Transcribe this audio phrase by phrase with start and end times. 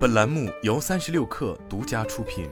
[0.00, 2.48] 本栏目由三十六氪独家出品。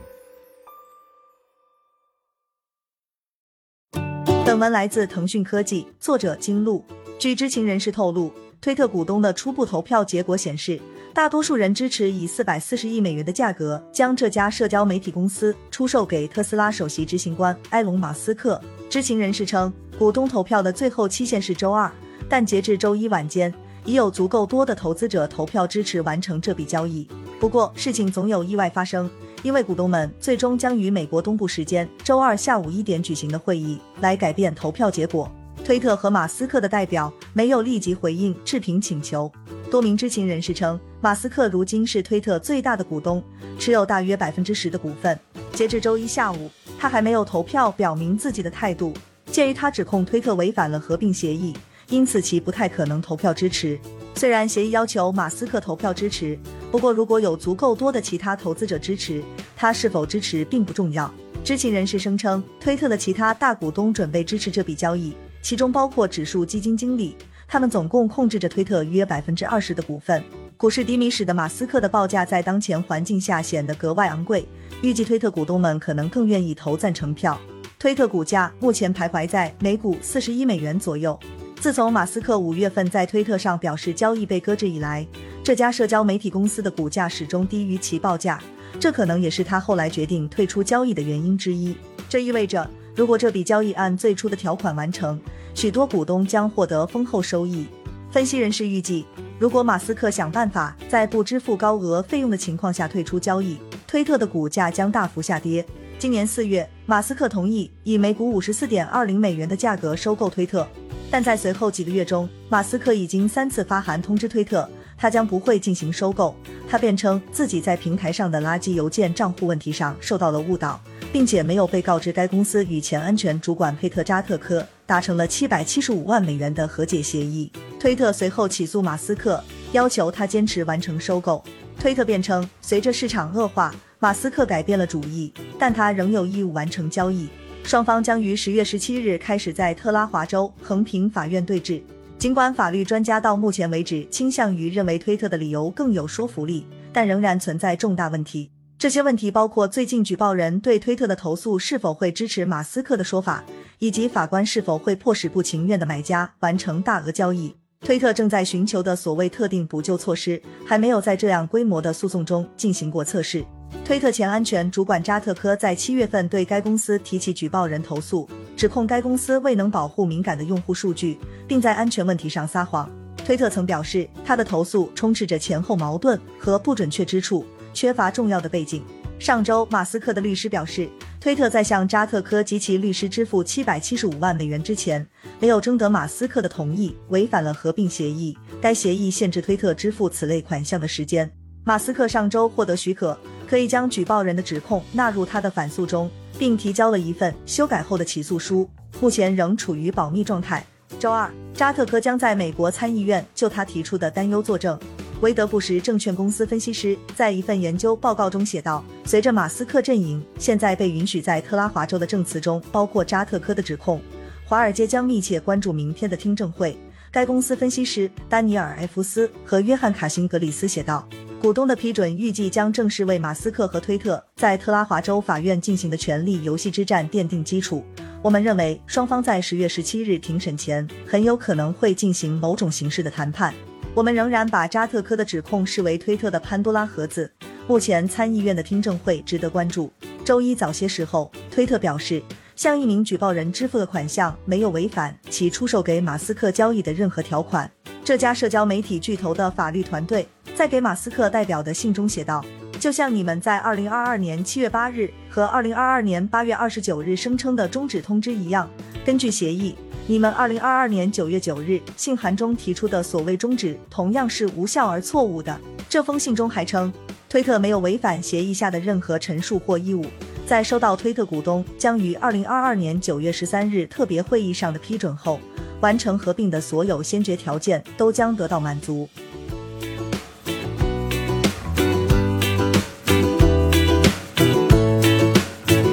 [4.45, 6.85] 本文来自腾讯科技，作者金路。
[7.19, 8.31] 据知情人士透露，
[8.61, 10.79] 推特股东的初步投票结果显示，
[11.15, 18.61] 大多数人支持以四百四十亿美元的价格将这家社交媒体公司出售给特斯拉首席执行官埃隆·马斯克。
[18.91, 21.91] 知情人士称，股东投票的最后期限是周二，
[22.29, 23.55] 但截至周一晚间，
[23.87, 27.09] 已有足够多的投资者投票支持完成这笔交易。
[27.41, 29.09] 不过，事情总有意外发生，
[29.45, 35.31] 因为股东们最终将于美国东部时间周二下午一点举行的会议来改变投票结果。
[35.65, 39.31] 推特和马斯克的代表没有立即回应置评请求。
[39.71, 43.23] 多名知情人士称，马斯克如今是推特最大的股东，
[43.59, 45.19] 持有大约百分之十的股份。
[45.53, 48.93] 截至周一下午，他还没有投票表明自己的态度。
[49.27, 51.55] 鉴于他指控推特违反了合并协议，
[51.91, 53.79] 因此其不太可能投票支持。
[54.15, 56.39] 虽然协议要求马斯克投票支持，
[56.71, 59.23] 不过如果有足够多的其他投资者支持，
[59.57, 61.13] 他是否支持并不重要。
[61.43, 70.23] 知情人士声称，推特的其他大股东准备支持这笔交易，其中包括指数基金经理，他们总共控制着推特约百分之二十的股份。
[70.59, 74.47] 股市低迷使得马斯克的报价在当前环境下显得格外昂贵，
[74.83, 77.39] 预计推特股东们可能更愿意投赞成票。
[77.79, 81.19] 推特股价目前徘徊在每股四十一美元左右。
[81.61, 85.07] 自从马斯克五月份在推特上表示交易被搁置以来，
[85.49, 88.39] 这家社交媒体公司的股价始终低于其报价，
[88.79, 91.75] 这可能也是他后来决定退出交易的原因之一。
[92.07, 95.19] 这意味着，如果这笔交易按最初的条款完成，
[95.55, 97.67] 许多股东将获得丰厚收益。
[98.11, 99.07] 分析人士预计，
[99.39, 105.65] 如果马斯克想办法在不支付高额费用的情况下退出交易，推特的股价将大幅下跌。
[105.99, 110.69] 今年四月，马斯克同意以每股五十四点二零美元的价格收购推特。
[111.11, 114.69] 但在随后几个月中，马斯克已经三次发函通知推特，
[114.99, 116.35] 他将不会进行收购。
[116.69, 120.79] 他辩称自己在平台上的垃圾邮件账户问题上受到了误导，
[121.13, 127.51] 并且没有被告知该公司与前安全主管佩特扎特科达成了七百七十五万美元的和解协议。
[127.81, 131.43] 推特随后起诉马斯克，要求他坚持完成收购。
[131.79, 137.29] 推特辩称，随着市场恶化，马斯克改变了主意，但他仍有义务完成交易。
[137.63, 141.81] 双方将于十月十七日开始在特拉华州横平法院对峙。
[142.19, 148.51] 尽管法律专家到目前为止倾向于认为推特的理由更有说服力，但仍然存在重大问题。
[148.77, 153.45] 这些问题包括最近举报人对推特的投诉是否会支持马斯克的说法，
[153.79, 157.55] 以及法官是否会迫使不情愿的买家完成大额交易。
[157.83, 163.45] 推特正在寻求的所谓特定补救措施，还没有在这样规模的诉讼中进行过测试。
[163.85, 168.29] 推特前安全主管扎特科在七月份对该公司提起举报人投诉，
[168.59, 172.91] 指控该公司未能保护敏感的用户数据，并在安全问题上撒谎。
[173.25, 178.83] 推特曾表示，他的投诉充斥着前后矛盾和不准确之处，缺乏重要的背景。
[179.17, 180.89] 上周，马斯克的律师表示，
[181.21, 185.07] 推特在向扎特科及其律师支付七百七十五万美元之前，
[185.39, 188.37] 没有征得马斯克的同意，违反了合并协议。
[188.61, 191.31] 该协议限制推特支付此类款项的时间。
[191.69, 193.15] 马斯克上周获得许可。
[193.47, 198.67] 可以将举报人的指控纳入他的反诉中，并提交了一份修改后的起诉书，
[199.01, 200.65] 目前仍处于保密状态。
[200.99, 204.79] 周二，扎特科将在美国参议院就他提出的担忧作证。
[205.21, 214.01] 韦德布什证券公司分析师在一份研究报告中写道：“随着马斯克阵营现在被允许在特拉华州的证词中包括扎特科的指控，
[214.47, 216.79] 华尔街将密切关注明天的听证会。”
[217.13, 221.07] 该公司分析师丹尼尔·埃弗斯和约翰·卡辛格里斯写道。
[221.41, 227.85] 股东的批准预计将正式为马斯克和推特在特拉华州法院进行的权力游戏之战奠定基础。
[228.21, 233.55] 我们认为，双方在十月十七日庭审前很有可能会进行某种形式的谈判。
[233.95, 237.31] 我们仍然把扎特科的指控视为推特的潘多拉盒子。
[237.69, 239.93] 目前，参议院的听证会值得关注。
[240.25, 242.21] 周一早些时候，推特表示，
[242.57, 247.71] 向一名举报人支付的款项没有违反其出售给马斯克交易的任何条款。
[248.09, 250.27] 这家社交媒体巨头的法律团队。
[250.55, 252.43] 在给马斯克代表的信中写道
[252.81, 258.67] ：“就像你们在二零二二年七月八日和二零二二年八月二十九日声称的终止通知一样，
[259.05, 259.75] 根据协议，
[260.07, 266.91] 你们二零二二年九月九日信函中提出的所谓终止同样是无效而错误的。”这封信中还称，
[267.29, 270.03] 推特没有违反协议下的任何陈述或义务，
[270.47, 275.39] 在收到推特股东将于二零二二年九月十三日特别会议上的批准后，
[275.81, 279.09] 完成合并的所有先决条件都将得到满足。